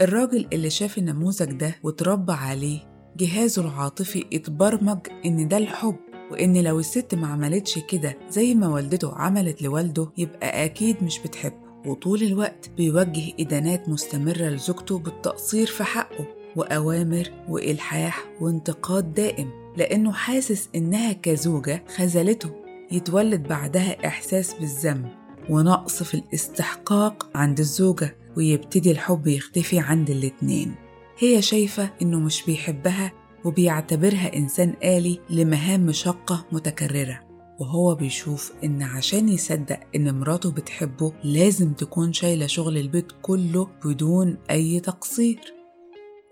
الراجل 0.01 0.47
اللي 0.53 0.69
شاف 0.69 0.97
النموذج 0.97 1.51
ده 1.51 1.75
وتربى 1.83 2.33
عليه 2.33 2.92
جهازه 3.17 3.61
العاطفي 3.61 4.25
اتبرمج 4.33 4.99
إن 5.25 5.47
ده 5.47 5.57
الحب 5.57 5.95
وإن 6.31 6.57
لو 6.63 6.79
الست 6.79 7.15
ما 7.15 7.27
عملتش 7.27 7.79
كده 7.79 8.17
زي 8.29 8.55
ما 8.55 8.67
والدته 8.67 9.15
عملت 9.15 9.61
لوالده 9.61 10.09
يبقى 10.17 10.65
أكيد 10.65 11.03
مش 11.03 11.19
بتحبه. 11.19 11.63
وطول 11.85 12.23
الوقت 12.23 12.69
بيوجه 12.77 13.33
إدانات 13.39 13.89
مستمرة 13.89 14.49
لزوجته 14.49 14.99
بالتقصير 14.99 15.67
في 15.67 15.83
حقه 15.83 16.25
وأوامر 16.55 17.29
وإلحاح 17.49 18.23
وانتقاد 18.41 19.13
دائم 19.13 19.49
لأنه 19.77 20.11
حاسس 20.11 20.69
إنها 20.75 21.13
كزوجة 21.13 21.83
خذلته 21.95 22.49
يتولد 22.91 23.47
بعدها 23.47 24.07
إحساس 24.07 24.53
بالذنب 24.53 25.07
ونقص 25.49 26.03
في 26.03 26.13
الاستحقاق 26.13 27.29
عند 27.35 27.59
الزوجة 27.59 28.15
ويبتدي 28.37 28.91
الحب 28.91 29.27
يختفي 29.27 29.79
عند 29.79 30.09
الاتنين. 30.09 30.75
هي 31.23 31.41
شايفة 31.41 31.89
إنه 32.01 32.19
مش 32.19 32.43
بيحبها 32.47 33.11
وبيعتبرها 33.45 34.35
إنسان 34.35 34.73
آلي 34.83 35.19
لمهام 35.29 35.91
شاقة 35.91 36.45
متكررة. 36.51 37.19
وهو 37.59 37.95
بيشوف 37.95 38.53
إن 38.63 38.81
عشان 38.81 39.29
يصدق 39.29 39.79
إن 39.95 40.19
مراته 40.19 40.51
بتحبه 40.51 41.13
لازم 41.23 41.73
تكون 41.73 42.13
شايلة 42.13 42.47
شغل 42.47 42.77
البيت 42.77 43.07
كله 43.21 43.67
بدون 43.85 44.37
أي 44.51 44.79
تقصير. 44.79 45.39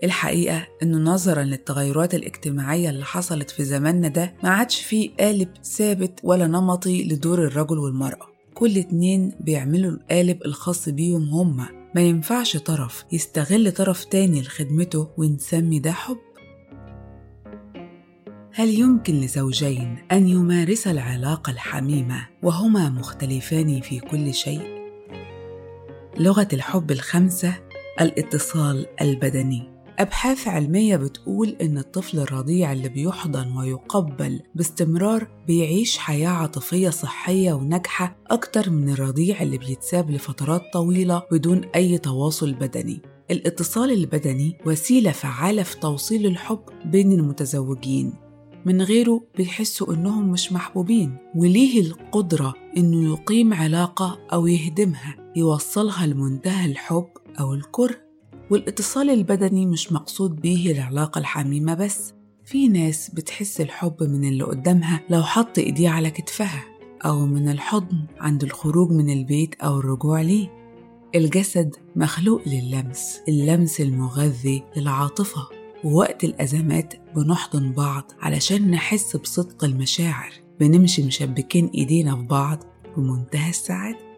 الحقيقة 0.03 0.67
إنه 0.83 0.97
نظرا 0.97 1.43
للتغيرات 1.43 2.15
الاجتماعية 2.15 2.89
اللي 2.89 3.05
حصلت 3.05 3.49
في 3.49 3.63
زماننا 3.63 4.07
ده 4.07 4.33
ما 4.43 4.49
عادش 4.49 4.81
فيه 4.81 5.11
قالب 5.19 5.49
ثابت 5.63 6.19
ولا 6.23 6.47
نمطي 6.47 7.03
لدور 7.03 7.45
الرجل 7.45 7.79
والمرأة. 7.79 8.27
كل 8.53 8.77
اتنين 8.77 9.31
بيعملوا 9.39 9.91
القالب 9.91 10.45
الخاص 10.45 10.89
بيهم 10.89 11.23
هما. 11.29 11.80
ما 11.95 12.01
ينفعش 12.01 12.57
طرف 12.57 13.05
يستغل 13.11 13.71
طرف 13.71 14.05
تاني 14.05 14.41
لخدمته 14.41 15.09
ونسمي 15.17 15.79
ده 15.79 15.91
حب 15.91 16.17
هل 18.53 18.69
يمكن 18.79 19.13
لزوجين 19.21 19.97
أن 20.11 20.27
يمارسا 20.27 20.91
العلاقة 20.91 21.51
الحميمة 21.51 22.27
وهما 22.43 22.89
مختلفان 22.89 23.81
في 23.81 23.99
كل 23.99 24.33
شيء؟ 24.33 24.81
لغة 26.17 26.47
الحب 26.53 26.91
الخمسة 26.91 27.53
الاتصال 28.01 28.87
البدني 29.01 29.69
أبحاث 29.99 30.47
علمية 30.47 30.95
بتقول 30.95 31.55
إن 31.61 31.77
الطفل 31.77 32.19
الرضيع 32.19 32.71
اللي 32.71 32.89
بيحضن 32.89 33.57
ويقبل 33.57 34.39
باستمرار 34.55 35.27
بيعيش 35.47 35.97
حياة 35.97 36.29
عاطفية 36.29 36.89
صحية 36.89 37.53
وناجحة 37.53 38.17
أكتر 38.31 38.69
من 38.69 38.89
الرضيع 38.89 39.41
اللي 39.41 39.57
بيتساب 39.57 40.11
لفترات 40.11 40.61
طويلة 40.73 41.23
بدون 41.31 41.61
أي 41.75 41.97
تواصل 41.97 42.53
بدني. 42.53 43.01
الاتصال 43.31 43.91
البدني 43.91 44.57
وسيلة 44.65 45.11
فعالة 45.11 45.63
في 45.63 45.79
توصيل 45.79 46.25
الحب 46.25 46.61
بين 46.85 47.11
المتزوجين. 47.11 48.13
من 48.65 48.81
غيره 48.81 49.21
بيحسوا 49.37 49.93
إنهم 49.93 50.31
مش 50.31 50.51
محبوبين 50.53 51.17
وليه 51.35 51.81
القدرة 51.81 52.53
إنه 52.77 53.13
يقيم 53.13 53.53
علاقة 53.53 54.19
أو 54.33 54.47
يهدمها 54.47 55.17
يوصلها 55.35 56.05
لمنتهى 56.07 56.71
الحب 56.71 57.07
أو 57.39 57.53
الكره؟ 57.53 58.10
والاتصال 58.51 59.09
البدني 59.09 59.65
مش 59.65 59.91
مقصود 59.91 60.35
بيه 60.41 60.71
العلاقة 60.71 61.19
الحميمة 61.19 61.73
بس. 61.73 62.13
في 62.45 62.67
ناس 62.67 63.09
بتحس 63.09 63.61
الحب 63.61 64.03
من 64.03 64.27
اللي 64.27 64.43
قدامها 64.43 65.01
لو 65.09 65.23
حط 65.23 65.59
إيديه 65.59 65.89
على 65.89 66.09
كتفها 66.11 66.63
أو 67.05 67.25
من 67.25 67.49
الحضن 67.49 68.05
عند 68.19 68.43
الخروج 68.43 68.91
من 68.91 69.09
البيت 69.09 69.55
أو 69.61 69.79
الرجوع 69.79 70.21
ليه. 70.21 70.49
الجسد 71.15 71.75
مخلوق 71.95 72.41
للمس 72.47 73.21
اللمس 73.27 73.81
المغذي 73.81 74.63
للعاطفة 74.77 75.47
ووقت 75.83 76.23
الأزمات 76.23 76.93
بنحضن 77.15 77.71
بعض 77.71 78.11
علشان 78.21 78.71
نحس 78.71 79.15
بصدق 79.15 79.63
المشاعر. 79.63 80.33
بنمشي 80.59 81.03
مشبكين 81.03 81.67
إيدينا 81.75 82.15
في 82.15 82.23
بعض 82.23 82.63
بمنتهى 82.97 83.49
السعادة. 83.49 84.11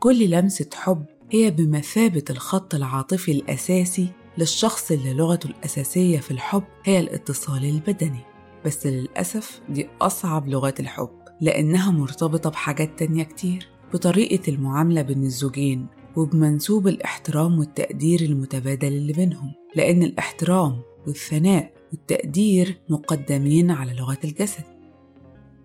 كل 0.00 0.30
لمسة 0.30 0.70
حب 0.74 1.04
هي 1.30 1.50
بمثابة 1.50 2.24
الخط 2.30 2.74
العاطفي 2.74 3.32
الأساسي 3.32 4.08
للشخص 4.38 4.90
اللي 4.90 5.14
لغته 5.14 5.46
الأساسية 5.46 6.18
في 6.18 6.30
الحب 6.30 6.62
هي 6.84 7.00
الاتصال 7.00 7.64
البدني. 7.64 8.20
بس 8.64 8.86
للأسف 8.86 9.60
دي 9.68 9.88
أصعب 10.00 10.48
لغات 10.48 10.80
الحب 10.80 11.10
لأنها 11.40 11.90
مرتبطة 11.90 12.50
بحاجات 12.50 12.98
تانية 12.98 13.22
كتير 13.22 13.68
بطريقة 13.94 14.50
المعاملة 14.50 15.02
بين 15.02 15.22
الزوجين 15.24 15.86
وبمنسوب 16.16 16.88
الاحترام 16.88 17.58
والتقدير 17.58 18.20
المتبادل 18.20 18.88
اللي 18.88 19.12
بينهم. 19.12 19.52
لأن 19.76 20.02
الاحترام 20.02 20.80
والثناء 21.06 21.72
والتقدير 21.92 22.80
مقدمين 22.88 23.70
على 23.70 23.92
لغة 23.92 24.18
الجسد. 24.24 24.64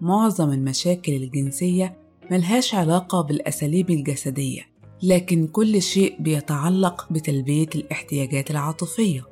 معظم 0.02 0.52
المشاكل 0.52 1.14
الجنسية 1.14 1.98
ملهاش 2.32 2.76
علاقة 2.76 3.22
بالأساليب 3.22 3.90
الجسدية 3.90 4.62
لكن 5.04 5.48
كل 5.48 5.82
شيء 5.82 6.16
بيتعلق 6.20 7.08
بتلبية 7.12 7.70
الاحتياجات 7.76 8.52
العاطفية. 8.52 9.26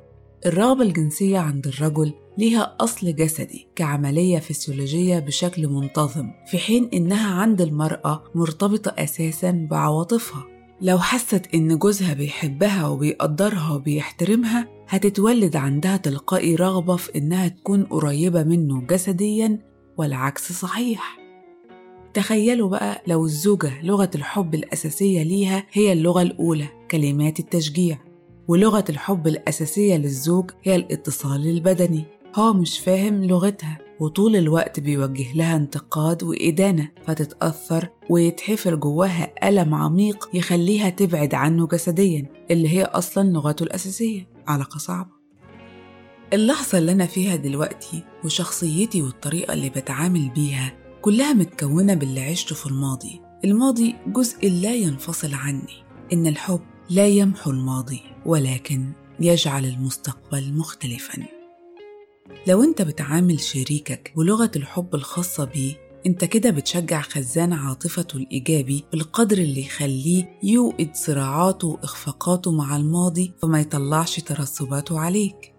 الرغبة 0.46 0.82
الجنسية 0.82 1.38
عند 1.38 1.66
الرجل 1.66 2.12
ليها 2.38 2.76
أصل 2.80 3.14
جسدي 3.14 3.68
كعملية 3.76 4.38
فسيولوجية 4.38 5.18
بشكل 5.18 5.68
منتظم 5.68 6.30
في 6.46 6.58
حين 6.58 6.90
إنها 6.94 7.34
عند 7.34 7.60
المرأة 7.60 8.24
مرتبطة 8.34 8.94
أساسا 8.98 9.66
بعواطفها. 9.70 10.46
لو 10.80 10.98
حست 10.98 11.48
إن 11.54 11.78
جوزها 11.78 12.14
بيحبها 12.14 12.88
وبيقدرها 12.88 13.74
وبيحترمها 13.74 14.68
هتتولد 14.88 15.56
عندها 15.56 15.96
تلقائي 15.96 16.54
رغبة 16.54 16.96
في 16.96 17.18
إنها 17.18 17.48
تكون 17.48 17.84
قريبة 17.84 18.42
منه 18.42 18.80
جسديا 18.80 19.58
والعكس 19.96 20.52
صحيح. 20.52 21.23
تخيلوا 22.14 22.68
بقى 22.68 23.02
لو 23.06 23.24
الزوجة 23.24 23.82
لغة 23.82 24.10
الحب 24.14 24.54
الأساسية 24.54 25.22
ليها 25.22 25.66
هي 25.72 25.92
اللغة 25.92 26.22
الأولى 26.22 26.68
كلمات 26.90 27.40
التشجيع. 27.40 27.98
ولغة 28.48 28.84
الحب 28.88 29.26
الأساسية 29.26 29.96
للزوج 29.96 30.50
هي 30.62 30.76
الاتصال 30.76 31.46
البدني. 31.48 32.04
هو 32.34 32.52
مش 32.52 32.78
فاهم 32.78 33.24
لغتها 33.24 33.78
وطول 34.00 34.36
الوقت 34.36 34.80
بيوجه 34.80 35.32
لها 35.34 35.56
انتقاد 35.56 36.22
وإدانة 36.22 36.90
فتتأثر 37.06 37.88
ويتحفر 38.10 38.74
جواها 38.74 39.48
ألم 39.48 39.74
عميق 39.74 40.28
يخليها 40.34 40.90
تبعد 40.90 41.34
عنه 41.34 41.66
جسديا 41.66 42.26
اللي 42.50 42.68
هي 42.68 42.84
أصلا 42.84 43.28
لغته 43.28 43.62
الأساسية. 43.62 44.28
علاقة 44.46 44.78
صعبة. 44.78 45.10
اللحظة 46.32 46.78
اللي 46.78 46.92
أنا 46.92 47.06
فيها 47.06 47.36
دلوقتي 47.36 48.02
وشخصيتي 48.24 49.02
والطريقة 49.02 49.54
اللي 49.54 49.68
بتعامل 49.70 50.28
بيها 50.28 50.83
كلها 51.04 51.32
متكونة 51.32 51.94
باللي 51.94 52.20
عشته 52.20 52.54
في 52.54 52.66
الماضي. 52.66 53.20
الماضي 53.44 53.94
جزء 54.06 54.50
لا 54.50 54.74
ينفصل 54.74 55.34
عني. 55.34 55.84
إن 56.12 56.26
الحب 56.26 56.60
لا 56.90 57.06
يمحو 57.06 57.50
الماضي 57.50 58.00
ولكن 58.26 58.92
يجعل 59.20 59.64
المستقبل 59.64 60.52
مختلفا. 60.52 61.26
لو 62.46 62.62
أنت 62.62 62.82
بتعامل 62.82 63.40
شريكك 63.40 64.12
بلغة 64.16 64.50
الحب 64.56 64.94
الخاصة 64.94 65.44
بيه 65.44 65.74
أنت 66.06 66.24
كده 66.24 66.50
بتشجع 66.50 67.00
خزان 67.00 67.52
عاطفته 67.52 68.16
الإيجابي 68.16 68.84
بالقدر 68.92 69.38
اللي 69.38 69.60
يخليه 69.60 70.38
يوقد 70.42 70.90
صراعاته 70.94 71.68
وإخفاقاته 71.68 72.52
مع 72.52 72.76
الماضي 72.76 73.32
فما 73.42 73.60
يطلعش 73.60 74.20
ترسباته 74.20 75.00
عليك. 75.00 75.53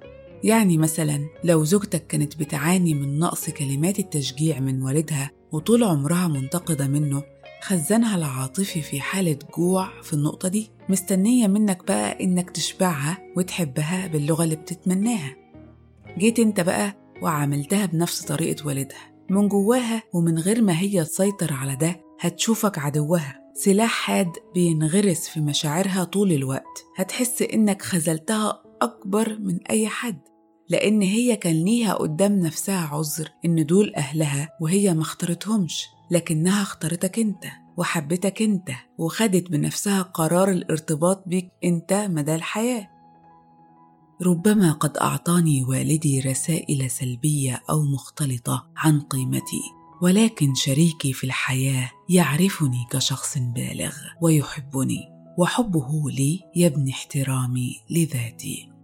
يعني 0.46 0.78
مثلا 0.78 1.30
لو 1.44 1.64
زوجتك 1.64 2.08
كانت 2.08 2.36
بتعاني 2.38 2.94
من 2.94 3.20
نقص 3.20 3.50
كلمات 3.50 4.00
التشجيع 4.00 4.60
من 4.60 4.82
والدها 4.82 5.32
وطول 5.52 5.84
عمرها 5.84 6.28
منتقدة 6.28 6.88
منه 6.88 7.24
خزانها 7.62 8.16
العاطفي 8.18 8.82
في 8.82 9.02
حالة 9.02 9.40
جوع 9.58 10.02
في 10.02 10.14
النقطة 10.14 10.48
دي 10.50 10.72
مستنية 10.90 11.48
منك 11.48 11.86
بقى 11.88 12.24
إنك 12.24 12.50
تشبعها 12.50 13.18
وتحبها 13.38 14.08
باللغة 14.08 14.44
اللي 14.44 14.56
بتتمناها. 14.56 15.36
جيت 16.18 16.40
أنت 16.40 16.60
بقى 16.62 16.98
وعملتها 17.22 17.86
بنفس 17.86 18.22
طريقة 18.22 18.68
والدها. 18.68 19.16
من 19.30 19.48
جواها 19.48 20.04
ومن 20.14 20.40
غير 20.40 20.62
ما 20.62 20.80
هي 20.80 21.04
تسيطر 21.04 21.54
على 21.54 21.76
ده 21.76 22.02
هتشوفك 22.20 22.80
عدوها. 22.80 23.40
سلاح 23.54 23.90
حاد 23.92 24.32
بينغرس 24.54 25.28
في 25.28 25.40
مشاعرها 25.40 26.04
طول 26.04 26.32
الوقت. 26.32 26.86
هتحس 26.98 27.42
إنك 27.42 27.82
خذلتها 27.82 28.62
أكبر 28.82 29.38
من 29.40 29.60
أي 29.70 29.88
حد. 29.88 30.20
لأن 30.70 31.02
هي 31.02 31.36
كان 31.36 31.64
ليها 31.66 31.94
قدام 31.94 32.40
نفسها 32.40 32.88
عذر 32.88 33.30
إن 33.46 33.66
دول 33.66 33.96
أهلها 33.96 34.50
وهي 34.62 34.94
ما 34.94 35.02
اختارتهمش 35.02 35.86
لكنها 36.12 36.62
اختارتك 36.62 37.20
أنت 37.20 37.46
وحبتك 37.78 38.42
أنت 38.42 38.72
وخدت 38.98 39.52
بنفسها 39.52 40.02
قرار 40.02 40.50
الارتباط 40.50 41.24
بيك 41.28 41.50
أنت 41.64 41.94
مدى 41.94 42.36
الحياة. 42.36 42.90
ربما 44.22 44.72
قد 44.72 44.98
أعطاني 44.98 45.64
والدي 45.64 46.20
رسائل 46.20 46.92
سلبية 46.92 47.62
أو 47.70 47.82
مختلطة 47.82 48.68
عن 48.78 49.02
قيمتي 49.02 49.62
ولكن 50.02 50.56
شريكي 50.56 51.14
في 51.14 51.24
الحياة 51.24 51.92
يعرفني 52.10 52.86
كشخص 52.92 53.38
بالغ 53.38 53.94
ويحبني 54.22 55.00
وحبه 55.38 56.10
لي 56.10 56.40
يبني 56.56 56.92
احترامي 56.92 57.76
لذاتي. 57.90 58.75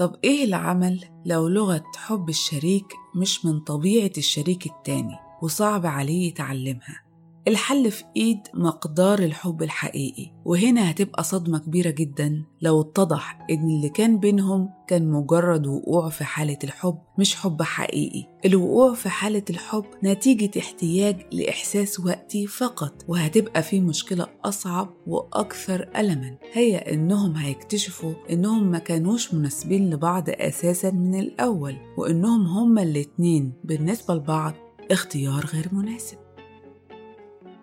طب 0.00 0.16
إيه 0.24 0.44
العمل 0.44 1.04
لو 1.26 1.48
لغة 1.48 1.84
حب 1.96 2.28
الشريك 2.28 2.86
مش 3.14 3.44
من 3.44 3.60
طبيعة 3.60 4.10
الشريك 4.18 4.66
التاني 4.66 5.18
وصعب 5.42 5.86
عليه 5.86 6.28
يتعلمها؟ 6.28 7.02
الحل 7.48 7.90
في 7.90 8.04
إيد 8.16 8.38
مقدار 8.54 9.18
الحب 9.18 9.62
الحقيقي 9.62 10.30
وهنا 10.44 10.90
هتبقى 10.90 11.24
صدمة 11.24 11.58
كبيرة 11.58 11.90
جدا 11.90 12.44
لو 12.62 12.80
اتضح 12.80 13.46
إن 13.50 13.70
اللي 13.70 13.88
كان 13.88 14.18
بينهم 14.18 14.70
كان 14.88 15.10
مجرد 15.10 15.66
وقوع 15.66 16.08
في 16.08 16.24
حالة 16.24 16.58
الحب 16.64 16.98
مش 17.18 17.36
حب 17.36 17.62
حقيقي. 17.62 18.24
الوقوع 18.44 18.94
في 18.94 19.08
حالة 19.08 19.42
الحب 19.50 19.84
نتيجة 20.04 20.58
احتياج 20.58 21.16
لإحساس 21.32 22.00
وقتي 22.00 22.46
فقط 22.46 23.04
وهتبقى 23.08 23.62
في 23.62 23.80
مشكلة 23.80 24.26
أصعب 24.44 24.88
وأكثر 25.06 25.88
ألما. 25.96 26.36
هي 26.52 26.76
إنهم 26.76 27.36
هيكتشفوا 27.36 28.12
إنهم 28.30 28.70
ما 28.70 28.78
كانوش 28.78 29.34
مناسبين 29.34 29.90
لبعض 29.90 30.24
أساسا 30.28 30.90
من 30.90 31.18
الأول 31.20 31.76
وإنهم 31.96 32.46
هما 32.46 32.82
الاتنين 32.82 33.52
بالنسبة 33.64 34.14
لبعض 34.14 34.54
اختيار 34.90 35.46
غير 35.46 35.68
مناسب. 35.72 36.16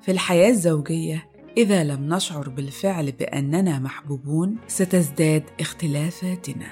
في 0.07 0.13
الحياة 0.13 0.49
الزوجية 0.49 1.29
إذا 1.57 1.83
لم 1.83 2.13
نشعر 2.13 2.49
بالفعل 2.49 3.11
بأننا 3.11 3.79
محبوبون 3.79 4.55
ستزداد 4.67 5.43
اختلافاتنا. 5.59 6.67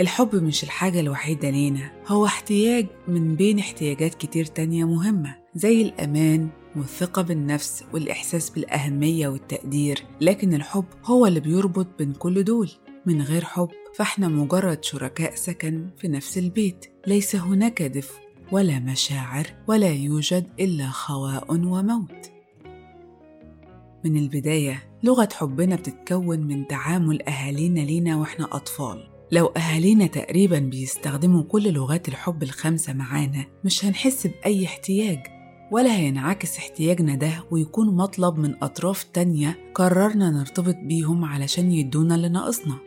الحب 0.00 0.36
مش 0.36 0.64
الحاجة 0.64 1.00
الوحيدة 1.00 1.50
لينا 1.50 1.90
هو 2.06 2.26
احتياج 2.26 2.86
من 3.08 3.34
بين 3.34 3.58
احتياجات 3.58 4.14
كتير 4.14 4.44
تانية 4.44 4.84
مهمة 4.84 5.36
زي 5.54 5.82
الأمان 5.82 6.48
والثقة 6.76 7.22
بالنفس 7.22 7.84
والإحساس 7.92 8.50
بالأهمية 8.50 9.28
والتقدير 9.28 10.04
لكن 10.20 10.54
الحب 10.54 10.84
هو 11.04 11.26
اللي 11.26 11.40
بيربط 11.40 11.86
بين 11.98 12.12
كل 12.12 12.44
دول. 12.44 12.70
من 13.06 13.22
غير 13.22 13.44
حب 13.44 13.68
فاحنا 13.94 14.28
مجرد 14.28 14.84
شركاء 14.84 15.34
سكن 15.34 15.90
في 15.98 16.08
نفس 16.08 16.38
البيت. 16.38 16.86
ليس 17.06 17.36
هناك 17.36 17.82
دفء 17.82 18.14
ولا 18.52 18.78
مشاعر 18.78 19.46
ولا 19.68 19.88
يوجد 19.88 20.46
إلا 20.60 20.88
خواء 20.88 21.52
وموت. 21.52 22.35
من 24.06 24.16
البداية 24.16 24.88
لغة 25.02 25.28
حبنا 25.32 25.76
بتتكون 25.76 26.40
من 26.40 26.66
تعامل 26.66 27.22
أهالينا 27.22 27.80
لينا 27.80 28.16
وإحنا 28.16 28.44
أطفال. 28.44 29.08
لو 29.32 29.46
أهالينا 29.46 30.06
تقريبا 30.06 30.58
بيستخدموا 30.58 31.42
كل 31.42 31.72
لغات 31.72 32.08
الحب 32.08 32.42
الخمسة 32.42 32.92
معانا 32.92 33.44
مش 33.64 33.84
هنحس 33.84 34.26
بأي 34.26 34.64
احتياج 34.64 35.18
ولا 35.72 35.96
هينعكس 35.96 36.58
احتياجنا 36.58 37.14
ده 37.14 37.44
ويكون 37.50 37.96
مطلب 37.96 38.38
من 38.38 38.54
أطراف 38.62 39.02
تانية 39.02 39.58
قررنا 39.74 40.30
نرتبط 40.30 40.76
بيهم 40.82 41.24
علشان 41.24 41.72
يدونا 41.72 42.14
اللي 42.14 42.28
ناقصنا. 42.28 42.78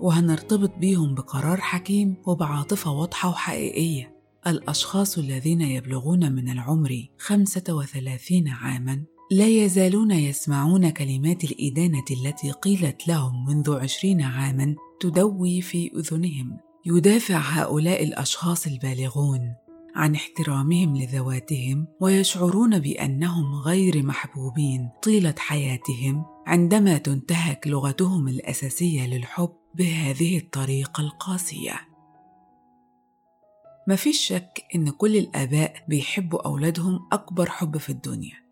وهنرتبط 0.00 0.76
بيهم 0.76 1.14
بقرار 1.14 1.60
حكيم 1.60 2.16
وبعاطفة 2.26 2.92
واضحة 2.92 3.28
وحقيقية. 3.28 4.14
الأشخاص 4.46 5.18
الذين 5.18 5.60
يبلغون 5.60 6.32
من 6.32 6.48
العمر 6.48 7.06
35 7.18 8.48
عاماً 8.48 9.02
لا 9.30 9.46
يزالون 9.46 10.10
يسمعون 10.10 10.90
كلمات 10.90 11.44
الإدانة 11.44 12.04
التي 12.10 12.50
قيلت 12.50 13.08
لهم 13.08 13.46
منذ 13.46 13.80
عشرين 13.80 14.22
عاما 14.22 14.74
تدوي 15.00 15.60
في 15.60 15.90
أذنهم. 15.96 16.58
يدافع 16.86 17.38
هؤلاء 17.38 18.04
الأشخاص 18.04 18.66
البالغون 18.66 19.54
عن 19.94 20.14
احترامهم 20.14 20.96
لذواتهم 20.96 21.86
ويشعرون 22.00 22.78
بأنهم 22.78 23.54
غير 23.54 24.02
محبوبين 24.02 24.88
طيلة 25.02 25.34
حياتهم 25.38 26.24
عندما 26.46 26.98
تنتهك 26.98 27.66
لغتهم 27.66 28.28
الأساسية 28.28 29.06
للحب 29.06 29.52
بهذه 29.74 30.38
الطريقة 30.38 31.00
القاسية. 31.00 31.80
مفيش 33.88 34.18
شك 34.26 34.64
إن 34.74 34.90
كل 34.90 35.16
الآباء 35.16 35.84
بيحبوا 35.88 36.46
أولادهم 36.46 37.00
أكبر 37.12 37.50
حب 37.50 37.76
في 37.76 37.90
الدنيا. 37.90 38.43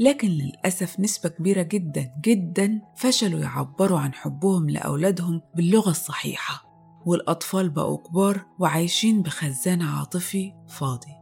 لكن 0.00 0.28
للأسف 0.28 1.00
نسبة 1.00 1.28
كبيرة 1.28 1.62
جدا 1.62 2.12
جدا 2.24 2.80
فشلوا 2.96 3.40
يعبروا 3.40 3.98
عن 3.98 4.14
حبهم 4.14 4.70
لأولادهم 4.70 5.40
باللغة 5.56 5.90
الصحيحة. 5.90 6.70
والأطفال 7.06 7.70
بقوا 7.70 7.98
كبار 7.98 8.46
وعايشين 8.58 9.22
بخزان 9.22 9.82
عاطفي 9.82 10.52
فاضي. 10.68 11.20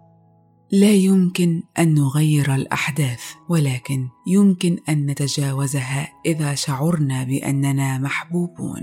لا 0.72 0.90
يمكن 0.90 1.62
أن 1.78 1.94
نغير 1.94 2.54
الأحداث 2.54 3.22
ولكن 3.48 4.08
يمكن 4.26 4.78
أن 4.88 5.06
نتجاوزها 5.06 6.08
إذا 6.26 6.54
شعرنا 6.54 7.24
بأننا 7.24 7.98
محبوبون. 7.98 8.82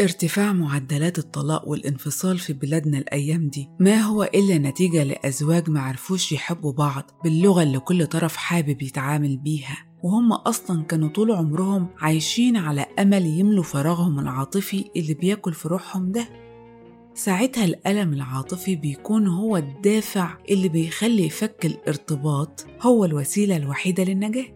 ارتفاع 0.00 0.52
معدلات 0.52 1.18
الطلاق 1.18 1.68
والانفصال 1.68 2.38
في 2.38 2.52
بلادنا 2.52 2.98
الأيام 2.98 3.48
دي. 3.48 3.68
ما 3.80 4.00
هو 4.00 4.22
إلا 4.22 4.58
نتيجة 4.58 5.04
لأزواج 5.04 5.70
معرفوش 5.70 6.32
يحبوا 6.32 6.72
بعض 6.72 7.10
باللغة 7.24 7.62
اللي 7.62 7.78
كل 7.78 8.06
طرف 8.06 8.36
حابب 8.36 8.82
يتعامل 8.82 9.36
بيها. 9.36 9.86
وهم 10.02 10.32
أصلا 10.32 10.82
كانوا 10.82 11.08
طول 11.08 11.32
عمرهم 11.32 11.88
عايشين 11.98 12.56
على 12.56 12.86
أمل 12.98 13.26
يملوا 13.26 13.62
فراغهم 13.64 14.18
العاطفي 14.18 14.84
اللي 14.96 15.14
بياكل 15.14 15.52
في 15.52 15.68
روحهم 15.68 16.12
ده. 16.12 16.28
ساعتها 17.14 17.64
الألم 17.64 18.12
العاطفي 18.12 18.76
بيكون 18.76 19.26
هو 19.26 19.56
الدافع 19.56 20.38
اللي 20.50 20.68
بيخلي 20.68 21.28
فك 21.28 21.66
الارتباط 21.66 22.66
هو 22.80 23.04
الوسيلة 23.04 23.56
الوحيدة 23.56 24.04
للنجاة. 24.04 24.46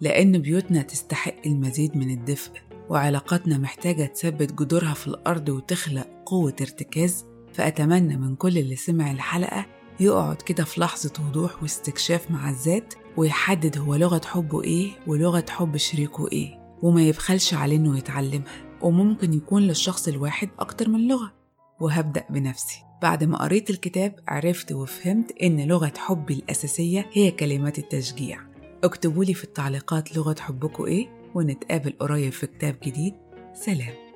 لأن 0.00 0.38
بيوتنا 0.38 0.82
تستحق 0.82 1.34
المزيد 1.46 1.96
من 1.96 2.10
الدفء. 2.10 2.67
وعلاقاتنا 2.90 3.58
محتاجة 3.58 4.04
تثبت 4.04 4.52
جذورها 4.52 4.94
في 4.94 5.06
الأرض 5.06 5.48
وتخلق 5.48 6.06
قوة 6.26 6.56
ارتكاز 6.60 7.26
فأتمنى 7.52 8.16
من 8.16 8.36
كل 8.36 8.58
اللي 8.58 8.76
سمع 8.76 9.10
الحلقة 9.10 9.66
يقعد 10.00 10.36
كده 10.42 10.64
في 10.64 10.80
لحظة 10.80 11.12
وضوح 11.28 11.62
واستكشاف 11.62 12.30
مع 12.30 12.50
الذات 12.50 12.94
ويحدد 13.16 13.78
هو 13.78 13.94
لغة 13.94 14.20
حبه 14.24 14.62
إيه 14.62 14.90
ولغة 15.06 15.44
حب 15.48 15.76
شريكه 15.76 16.28
إيه 16.32 16.58
وما 16.82 17.02
يبخلش 17.02 17.54
عليه 17.54 17.76
إنه 17.76 17.98
يتعلمها 17.98 18.68
وممكن 18.82 19.32
يكون 19.34 19.62
للشخص 19.62 20.08
الواحد 20.08 20.48
أكتر 20.58 20.88
من 20.88 21.08
لغة. 21.08 21.32
وهبدأ 21.80 22.24
بنفسي. 22.30 22.82
بعد 23.02 23.24
ما 23.24 23.42
قريت 23.42 23.70
الكتاب 23.70 24.14
عرفت 24.28 24.72
وفهمت 24.72 25.32
إن 25.42 25.60
لغة 25.60 25.92
حبي 25.96 26.34
الأساسية 26.34 27.10
هي 27.12 27.30
كلمات 27.30 27.78
التشجيع. 27.78 28.40
اكتبوا 28.84 29.24
لي 29.24 29.34
في 29.34 29.44
التعليقات 29.44 30.16
لغة 30.16 30.36
حبكم 30.40 30.84
إيه؟ 30.84 31.17
ونتقابل 31.34 31.92
قريب 31.98 32.32
في 32.32 32.46
كتاب 32.46 32.76
جديد. 32.84 33.14
سلام. 33.54 34.07